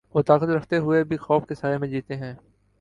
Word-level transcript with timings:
وہ 0.15 0.21
طاقت 0.21 0.49
رکھتے 0.49 0.77
ہوئے 0.77 1.03
بھی 1.03 1.17
خوف 1.17 1.47
کے 1.47 1.55
سائے 1.55 1.77
میں 1.77 1.87
جیتے 1.87 2.15
ہیں۔ 2.15 2.33